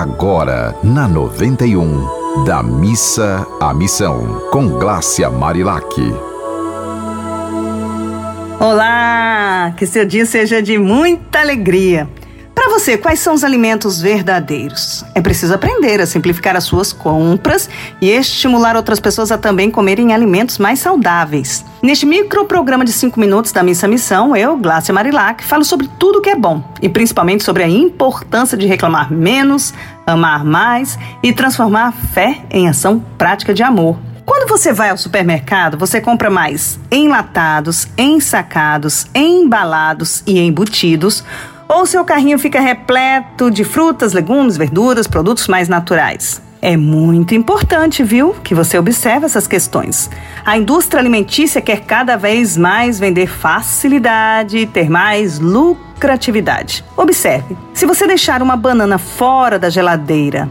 agora 0.00 0.74
na 0.82 1.06
91, 1.06 2.44
da 2.44 2.64
missa 2.64 3.46
à 3.60 3.72
missão, 3.72 4.40
com 4.50 4.70
Glácia 4.70 5.30
Marilac. 5.30 5.86
Olá, 8.58 9.72
que 9.76 9.86
seu 9.86 10.04
dia 10.04 10.26
seja 10.26 10.60
de 10.60 10.76
muita 10.78 11.38
alegria. 11.38 12.08
Você, 12.74 12.98
quais 12.98 13.20
são 13.20 13.34
os 13.34 13.44
alimentos 13.44 14.00
verdadeiros? 14.00 15.04
É 15.14 15.20
preciso 15.20 15.54
aprender 15.54 16.00
a 16.00 16.06
simplificar 16.06 16.56
as 16.56 16.64
suas 16.64 16.92
compras 16.92 17.70
e 18.00 18.10
estimular 18.10 18.74
outras 18.74 18.98
pessoas 18.98 19.30
a 19.30 19.38
também 19.38 19.70
comerem 19.70 20.12
alimentos 20.12 20.58
mais 20.58 20.80
saudáveis. 20.80 21.64
Neste 21.80 22.04
microprograma 22.04 22.84
de 22.84 22.90
5 22.90 23.18
minutos 23.18 23.52
da 23.52 23.62
Missa 23.62 23.86
Missão, 23.86 24.34
eu, 24.34 24.56
Glácia 24.56 24.92
Marilac, 24.92 25.44
falo 25.44 25.64
sobre 25.64 25.88
tudo 26.00 26.20
que 26.20 26.30
é 26.30 26.34
bom 26.34 26.64
e 26.82 26.88
principalmente 26.88 27.44
sobre 27.44 27.62
a 27.62 27.68
importância 27.68 28.58
de 28.58 28.66
reclamar 28.66 29.10
menos, 29.10 29.72
amar 30.04 30.44
mais 30.44 30.98
e 31.22 31.32
transformar 31.32 31.92
fé 31.92 32.40
em 32.50 32.68
ação 32.68 32.98
prática 33.16 33.54
de 33.54 33.62
amor. 33.62 33.96
Quando 34.26 34.48
você 34.48 34.72
vai 34.72 34.90
ao 34.90 34.98
supermercado, 34.98 35.78
você 35.78 36.00
compra 36.00 36.28
mais 36.28 36.80
enlatados, 36.90 37.86
ensacados, 37.96 39.06
embalados 39.14 40.24
e 40.26 40.40
embutidos 40.40 41.22
ou 41.68 41.86
seu 41.86 42.04
carrinho 42.04 42.38
fica 42.38 42.60
repleto 42.60 43.50
de 43.50 43.64
frutas, 43.64 44.12
legumes, 44.12 44.56
verduras, 44.56 45.06
produtos 45.06 45.48
mais 45.48 45.68
naturais. 45.68 46.42
É 46.60 46.78
muito 46.78 47.34
importante, 47.34 48.02
viu, 48.02 48.34
que 48.42 48.54
você 48.54 48.78
observe 48.78 49.26
essas 49.26 49.46
questões. 49.46 50.10
A 50.46 50.56
indústria 50.56 50.98
alimentícia 50.98 51.60
quer 51.60 51.80
cada 51.80 52.16
vez 52.16 52.56
mais 52.56 52.98
vender 52.98 53.26
facilidade 53.26 54.56
e 54.56 54.66
ter 54.66 54.88
mais 54.88 55.38
lucratividade. 55.38 56.82
Observe: 56.96 57.54
se 57.74 57.84
você 57.84 58.06
deixar 58.06 58.40
uma 58.40 58.56
banana 58.56 58.96
fora 58.96 59.58
da 59.58 59.68
geladeira, 59.68 60.48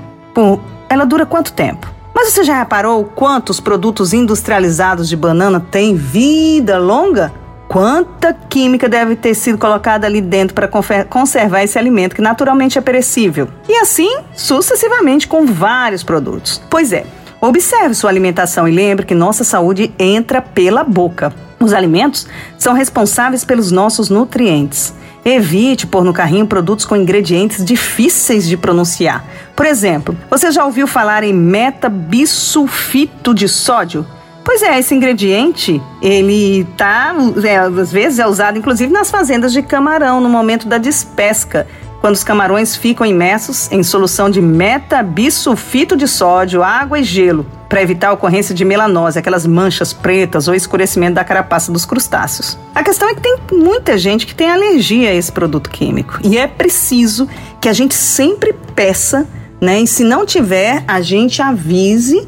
ela 0.88 1.03
dura 1.03 1.25
quanto 1.25 1.52
tempo? 1.52 1.91
Mas 2.14 2.31
você 2.31 2.44
já 2.44 2.59
reparou 2.59 3.06
quantos 3.06 3.59
produtos 3.59 4.14
industrializados 4.14 5.09
de 5.09 5.17
banana 5.17 5.59
têm 5.59 5.95
vida 5.95 6.78
longa? 6.78 7.34
Quanta 7.73 8.33
química 8.33 8.88
deve 8.88 9.16
ter 9.16 9.33
sido 9.33 9.57
colocada 9.57 10.05
ali 10.05 10.21
dentro 10.21 10.53
para 10.53 10.69
conservar 11.05 11.63
esse 11.63 11.79
alimento 11.79 12.16
que 12.16 12.21
naturalmente 12.21 12.77
é 12.77 12.81
perecível? 12.81 13.49
E 13.67 13.75
assim 13.77 14.19
sucessivamente 14.35 15.27
com 15.27 15.47
vários 15.47 16.03
produtos. 16.03 16.61
Pois 16.69 16.94
é, 16.94 17.03
observe 17.41 17.95
sua 17.95 18.11
alimentação 18.11 18.67
e 18.67 18.71
lembre 18.71 19.07
que 19.07 19.16
nossa 19.16 19.44
saúde 19.44 19.91
entra 19.97 20.39
pela 20.39 20.83
boca. 20.83 21.33
Os 21.59 21.73
alimentos 21.73 22.27
são 22.59 22.75
responsáveis 22.75 23.44
pelos 23.44 23.71
nossos 23.71 24.07
nutrientes. 24.07 24.94
Evite 25.25 25.88
pôr 25.88 26.03
no 26.03 26.13
carrinho 26.13 26.45
produtos 26.45 26.85
com 26.85 26.95
ingredientes 26.95 27.66
difíceis 27.66 28.47
de 28.47 28.55
pronunciar. 28.55 29.25
Por 29.55 29.66
exemplo, 29.66 30.16
você 30.29 30.51
já 30.51 30.63
ouviu 30.63 30.85
falar 30.85 31.23
em 31.23 31.33
metabisulfito 31.33 33.33
de 33.33 33.49
sódio? 33.49 34.05
Pois 34.44 34.61
é, 34.61 34.77
esse 34.77 34.94
ingrediente, 34.94 35.81
ele 36.02 36.66
tá, 36.77 37.16
é, 37.44 37.58
às 37.58 37.91
vezes 37.91 38.19
é 38.19 38.27
usado 38.27 38.58
inclusive 38.58 38.91
nas 38.91 39.09
fazendas 39.09 39.53
de 39.53 39.61
camarão 39.61 40.19
no 40.19 40.30
momento 40.30 40.67
da 40.67 40.77
despesca, 40.77 41.66
quando 42.02 42.16
os 42.16 42.23
camarões 42.23 42.75
ficam 42.75 43.05
imersos 43.05 43.72
em 43.72 43.81
solução 43.81 44.30
de 44.30 44.41
metabisulfito 44.41 45.95
de 45.95 46.05
sódio, 46.05 46.61
água 46.61 47.00
e 47.00 47.03
gelo, 47.03 47.45
para 47.69 47.81
evitar 47.81 48.09
a 48.09 48.11
ocorrência 48.11 48.53
de 48.53 48.66
melanose, 48.66 49.17
aquelas 49.17 49.47
manchas 49.47 49.94
pretas 49.94 50.50
ou 50.50 50.53
escurecimento 50.53 51.16
da 51.16 51.23
carapaça 51.23 51.72
dos 51.72 51.85
crustáceos. 51.85 52.59
A 52.75 52.83
questão 52.83 53.07
é 53.07 53.16
que 53.16 53.22
tem 53.22 53.38
muita 53.53 53.97
gente 53.97 54.25
que 54.28 54.35
tem 54.35 54.52
alergia 54.52 55.11
a 55.11 55.13
esse 55.13 55.31
produto 55.31 55.69
químico 55.69 56.19
e 56.22 56.38
é 56.38 56.45
preciso 56.45 57.30
que 57.61 57.69
a 57.69 57.73
gente 57.73 57.95
sempre 57.95 58.52
peça, 58.75 59.25
né? 59.61 59.80
E 59.80 59.88
se 59.88 60.03
não 60.03 60.25
tiver, 60.25 60.83
a 60.85 61.00
gente 61.00 61.41
avise 61.41 62.28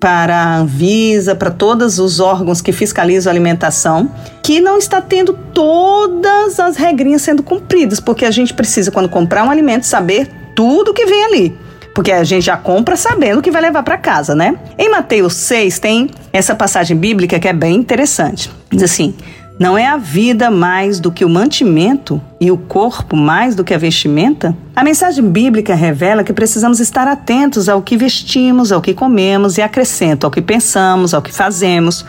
para 0.00 0.34
a 0.34 0.56
Anvisa, 0.56 1.34
para 1.34 1.50
todos 1.50 1.98
os 1.98 2.18
órgãos 2.18 2.62
que 2.62 2.72
fiscalizam 2.72 3.30
a 3.30 3.32
alimentação, 3.32 4.10
que 4.42 4.58
não 4.58 4.78
está 4.78 5.00
tendo 5.02 5.34
todas 5.34 6.58
as 6.58 6.76
regrinhas 6.76 7.20
sendo 7.20 7.42
cumpridas, 7.42 8.00
porque 8.00 8.24
a 8.24 8.30
gente 8.30 8.54
precisa, 8.54 8.90
quando 8.90 9.10
comprar 9.10 9.44
um 9.44 9.50
alimento, 9.50 9.84
saber 9.84 10.28
tudo 10.56 10.94
que 10.94 11.04
vem 11.04 11.24
ali. 11.24 11.58
Porque 11.94 12.12
a 12.12 12.24
gente 12.24 12.44
já 12.44 12.56
compra 12.56 12.96
sabendo 12.96 13.42
que 13.42 13.50
vai 13.50 13.60
levar 13.60 13.82
para 13.82 13.98
casa, 13.98 14.34
né? 14.34 14.56
Em 14.78 14.88
Mateus 14.88 15.34
6 15.34 15.78
tem 15.80 16.08
essa 16.32 16.54
passagem 16.54 16.96
bíblica 16.96 17.38
que 17.38 17.48
é 17.48 17.52
bem 17.52 17.76
interessante. 17.76 18.50
Diz 18.70 18.84
assim: 18.84 19.14
não 19.60 19.76
é 19.76 19.86
a 19.86 19.98
vida 19.98 20.50
mais 20.50 20.98
do 20.98 21.12
que 21.12 21.22
o 21.22 21.28
mantimento 21.28 22.18
e 22.40 22.50
o 22.50 22.56
corpo 22.56 23.14
mais 23.14 23.54
do 23.54 23.62
que 23.62 23.74
a 23.74 23.78
vestimenta? 23.78 24.56
A 24.74 24.82
mensagem 24.82 25.22
bíblica 25.22 25.74
revela 25.74 26.24
que 26.24 26.32
precisamos 26.32 26.80
estar 26.80 27.06
atentos 27.06 27.68
ao 27.68 27.82
que 27.82 27.94
vestimos, 27.94 28.72
ao 28.72 28.80
que 28.80 28.94
comemos 28.94 29.58
e 29.58 29.62
acrescento 29.62 30.24
ao 30.24 30.30
que 30.30 30.40
pensamos, 30.40 31.12
ao 31.12 31.20
que 31.20 31.30
fazemos. 31.30 32.06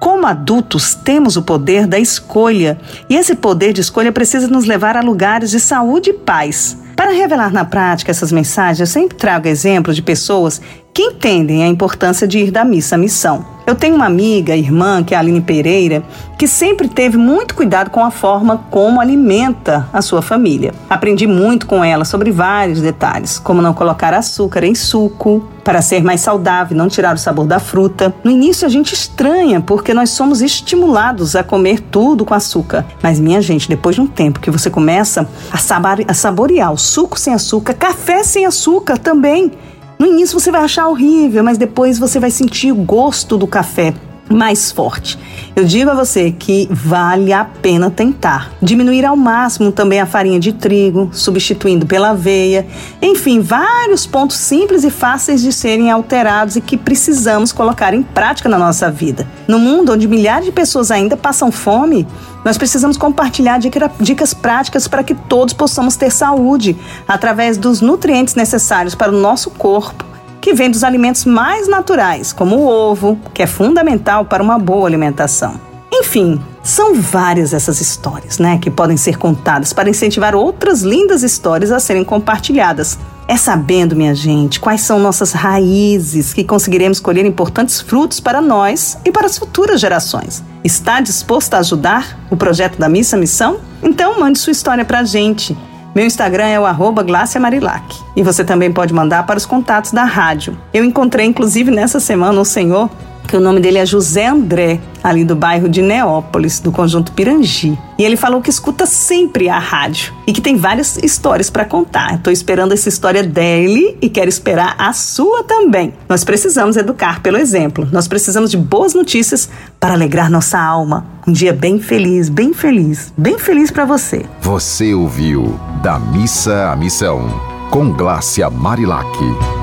Como 0.00 0.26
adultos, 0.26 0.92
temos 0.92 1.36
o 1.36 1.42
poder 1.42 1.86
da 1.86 2.00
escolha, 2.00 2.76
e 3.08 3.14
esse 3.14 3.36
poder 3.36 3.72
de 3.72 3.80
escolha 3.80 4.10
precisa 4.10 4.48
nos 4.48 4.64
levar 4.64 4.96
a 4.96 5.00
lugares 5.00 5.52
de 5.52 5.60
saúde 5.60 6.10
e 6.10 6.14
paz. 6.14 6.76
Para 6.96 7.12
revelar 7.12 7.52
na 7.52 7.64
prática 7.64 8.10
essas 8.10 8.32
mensagens, 8.32 8.80
eu 8.80 8.86
sempre 8.88 9.16
trago 9.16 9.46
exemplos 9.46 9.94
de 9.94 10.02
pessoas 10.02 10.60
que 10.92 11.02
entendem 11.02 11.62
a 11.62 11.68
importância 11.68 12.26
de 12.26 12.40
ir 12.40 12.50
da 12.50 12.64
missa 12.64 12.96
à 12.96 12.98
missão. 12.98 13.57
Eu 13.68 13.74
tenho 13.74 13.96
uma 13.96 14.06
amiga, 14.06 14.56
irmã, 14.56 15.04
que 15.04 15.12
é 15.12 15.16
a 15.18 15.20
Aline 15.20 15.42
Pereira, 15.42 16.02
que 16.38 16.48
sempre 16.48 16.88
teve 16.88 17.18
muito 17.18 17.54
cuidado 17.54 17.90
com 17.90 18.02
a 18.02 18.10
forma 18.10 18.64
como 18.70 18.98
alimenta 18.98 19.86
a 19.92 20.00
sua 20.00 20.22
família. 20.22 20.72
Aprendi 20.88 21.26
muito 21.26 21.66
com 21.66 21.84
ela 21.84 22.06
sobre 22.06 22.30
vários 22.30 22.80
detalhes, 22.80 23.38
como 23.38 23.60
não 23.60 23.74
colocar 23.74 24.14
açúcar 24.14 24.64
em 24.64 24.74
suco, 24.74 25.46
para 25.62 25.82
ser 25.82 26.02
mais 26.02 26.22
saudável, 26.22 26.74
não 26.74 26.88
tirar 26.88 27.14
o 27.14 27.18
sabor 27.18 27.46
da 27.46 27.58
fruta. 27.58 28.14
No 28.24 28.30
início 28.30 28.66
a 28.66 28.70
gente 28.70 28.94
estranha, 28.94 29.60
porque 29.60 29.92
nós 29.92 30.08
somos 30.08 30.40
estimulados 30.40 31.36
a 31.36 31.44
comer 31.44 31.80
tudo 31.80 32.24
com 32.24 32.32
açúcar. 32.32 32.86
Mas, 33.02 33.20
minha 33.20 33.42
gente, 33.42 33.68
depois 33.68 33.94
de 33.94 34.00
um 34.00 34.06
tempo 34.06 34.40
que 34.40 34.50
você 34.50 34.70
começa 34.70 35.28
a 35.52 36.14
saborear 36.14 36.72
o 36.72 36.78
suco 36.78 37.20
sem 37.20 37.34
açúcar, 37.34 37.74
café 37.74 38.22
sem 38.22 38.46
açúcar 38.46 38.96
também. 38.96 39.52
No 39.98 40.06
início 40.06 40.38
você 40.38 40.50
vai 40.50 40.62
achar 40.62 40.88
horrível, 40.88 41.42
mas 41.42 41.58
depois 41.58 41.98
você 41.98 42.20
vai 42.20 42.30
sentir 42.30 42.70
o 42.70 42.76
gosto 42.76 43.36
do 43.36 43.46
café 43.46 43.94
mais 44.28 44.70
forte. 44.70 45.18
Eu 45.56 45.64
digo 45.64 45.90
a 45.90 45.94
você 45.94 46.30
que 46.30 46.68
vale 46.70 47.32
a 47.32 47.44
pena 47.44 47.90
tentar. 47.90 48.52
Diminuir 48.62 49.04
ao 49.04 49.16
máximo 49.16 49.72
também 49.72 50.00
a 50.00 50.06
farinha 50.06 50.38
de 50.38 50.52
trigo, 50.52 51.10
substituindo 51.12 51.86
pela 51.86 52.10
aveia. 52.10 52.66
Enfim, 53.02 53.40
vários 53.40 54.06
pontos 54.06 54.36
simples 54.36 54.84
e 54.84 54.90
fáceis 54.90 55.42
de 55.42 55.52
serem 55.52 55.90
alterados 55.90 56.56
e 56.56 56.60
que 56.60 56.76
precisamos 56.76 57.52
colocar 57.52 57.92
em 57.92 58.02
prática 58.02 58.48
na 58.48 58.58
nossa 58.58 58.90
vida. 58.90 59.26
No 59.48 59.58
mundo 59.58 59.92
onde 59.92 60.06
milhares 60.06 60.44
de 60.44 60.52
pessoas 60.52 60.90
ainda 60.90 61.16
passam 61.16 61.50
fome, 61.50 62.06
nós 62.44 62.56
precisamos 62.56 62.96
compartilhar 62.96 63.58
dicas 64.00 64.32
práticas 64.32 64.86
para 64.86 65.02
que 65.02 65.14
todos 65.14 65.52
possamos 65.52 65.96
ter 65.96 66.10
saúde 66.10 66.76
através 67.06 67.58
dos 67.58 67.80
nutrientes 67.80 68.34
necessários 68.34 68.94
para 68.94 69.12
o 69.12 69.20
nosso 69.20 69.50
corpo 69.50 70.07
que 70.40 70.54
vem 70.54 70.70
dos 70.70 70.84
alimentos 70.84 71.24
mais 71.24 71.68
naturais, 71.68 72.32
como 72.32 72.56
o 72.56 72.66
ovo, 72.66 73.18
que 73.34 73.42
é 73.42 73.46
fundamental 73.46 74.24
para 74.24 74.42
uma 74.42 74.58
boa 74.58 74.86
alimentação. 74.86 75.60
Enfim, 75.92 76.40
são 76.62 76.94
várias 76.94 77.54
essas 77.54 77.80
histórias, 77.80 78.38
né, 78.38 78.58
que 78.58 78.70
podem 78.70 78.96
ser 78.96 79.16
contadas 79.16 79.72
para 79.72 79.88
incentivar 79.88 80.34
outras 80.34 80.82
lindas 80.82 81.22
histórias 81.22 81.72
a 81.72 81.80
serem 81.80 82.04
compartilhadas. 82.04 82.98
É 83.26 83.36
sabendo, 83.36 83.96
minha 83.96 84.14
gente, 84.14 84.60
quais 84.60 84.82
são 84.82 84.98
nossas 84.98 85.32
raízes 85.32 86.32
que 86.32 86.44
conseguiremos 86.44 87.00
colher 87.00 87.26
importantes 87.26 87.80
frutos 87.80 88.20
para 88.20 88.40
nós 88.40 88.98
e 89.04 89.10
para 89.10 89.26
as 89.26 89.36
futuras 89.36 89.80
gerações. 89.80 90.42
Está 90.64 91.00
disposto 91.00 91.54
a 91.54 91.58
ajudar 91.58 92.18
o 92.30 92.36
projeto 92.36 92.78
da 92.78 92.88
Missa 92.88 93.16
Missão? 93.16 93.58
Então 93.82 94.18
mande 94.18 94.38
sua 94.38 94.52
história 94.52 94.84
para 94.84 95.00
a 95.00 95.04
gente. 95.04 95.56
Meu 95.94 96.06
Instagram 96.06 96.46
é 96.46 96.60
o 96.60 96.66
arroba 96.66 97.04
Marilac. 97.40 98.07
E 98.18 98.22
você 98.24 98.42
também 98.42 98.72
pode 98.72 98.92
mandar 98.92 99.24
para 99.24 99.38
os 99.38 99.46
contatos 99.46 99.92
da 99.92 100.02
rádio. 100.02 100.58
Eu 100.74 100.84
encontrei, 100.84 101.24
inclusive, 101.24 101.70
nessa 101.70 102.00
semana 102.00 102.40
um 102.40 102.44
senhor 102.44 102.90
que 103.28 103.36
o 103.36 103.40
nome 103.40 103.60
dele 103.60 103.78
é 103.78 103.86
José 103.86 104.26
André, 104.26 104.80
ali 105.04 105.22
do 105.22 105.36
bairro 105.36 105.68
de 105.68 105.80
Neópolis, 105.80 106.58
do 106.58 106.72
conjunto 106.72 107.12
Pirangi. 107.12 107.78
E 107.96 108.02
ele 108.02 108.16
falou 108.16 108.42
que 108.42 108.50
escuta 108.50 108.86
sempre 108.86 109.48
a 109.48 109.58
rádio 109.58 110.12
e 110.26 110.32
que 110.32 110.40
tem 110.40 110.56
várias 110.56 110.96
histórias 110.96 111.48
para 111.48 111.64
contar. 111.64 112.16
Estou 112.16 112.32
esperando 112.32 112.72
essa 112.72 112.88
história 112.88 113.22
dele 113.22 113.96
e 114.02 114.08
quero 114.08 114.28
esperar 114.28 114.74
a 114.78 114.92
sua 114.92 115.44
também. 115.44 115.94
Nós 116.08 116.24
precisamos 116.24 116.76
educar 116.76 117.20
pelo 117.20 117.36
exemplo. 117.36 117.86
Nós 117.92 118.08
precisamos 118.08 118.50
de 118.50 118.56
boas 118.56 118.94
notícias 118.94 119.48
para 119.78 119.94
alegrar 119.94 120.28
nossa 120.28 120.58
alma. 120.58 121.06
Um 121.24 121.32
dia 121.32 121.52
bem 121.52 121.78
feliz, 121.78 122.28
bem 122.28 122.52
feliz, 122.52 123.12
bem 123.16 123.38
feliz 123.38 123.70
para 123.70 123.84
você. 123.84 124.26
Você 124.40 124.92
ouviu 124.92 125.60
Da 125.82 126.00
Missa 126.00 126.72
à 126.72 126.76
Missão, 126.76 127.57
com 127.70 127.92
Glácia 127.92 128.48
Marilac. 128.50 129.57